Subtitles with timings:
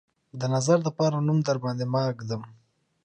[0.39, 2.41] د نظر دپاره نوم درباندې ماه ږدم